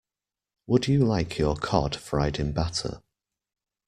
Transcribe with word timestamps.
Would 0.65 0.87
you 0.87 1.05
like 1.05 1.37
your 1.37 1.55
cod 1.55 1.95
fried 1.95 2.39
in 2.39 2.53
batter? 2.53 3.03